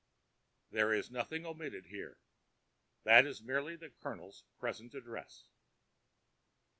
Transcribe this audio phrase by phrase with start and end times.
[0.71, 2.17] There is nothing omitted here;
[3.03, 5.45] that is merely the Colonel's present address.